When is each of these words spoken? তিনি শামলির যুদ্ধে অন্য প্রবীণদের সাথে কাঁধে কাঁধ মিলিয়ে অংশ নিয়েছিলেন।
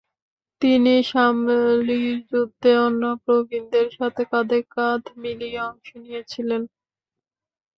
তিনি 0.61 0.93
শামলির 1.03 2.17
যুদ্ধে 2.29 2.71
অন্য 2.85 3.03
প্রবীণদের 3.23 3.87
সাথে 3.97 4.23
কাঁধে 4.31 4.59
কাঁধ 4.73 5.03
মিলিয়ে 5.21 5.59
অংশ 5.69 5.87
নিয়েছিলেন। 5.97 6.61